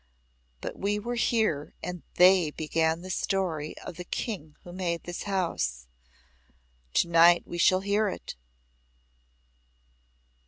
But 0.61 0.79
we 0.79 0.97
were 0.97 1.13
here 1.13 1.75
and 1.83 2.01
THEY 2.15 2.49
began 2.49 3.01
the 3.01 3.11
story 3.11 3.77
of 3.77 3.97
the 3.97 4.03
King 4.03 4.55
who 4.63 4.73
made 4.73 5.03
this 5.03 5.25
house. 5.29 5.85
Tonight 6.91 7.43
we 7.45 7.59
shall 7.59 7.81
hear 7.81 8.07
it. 8.09 8.33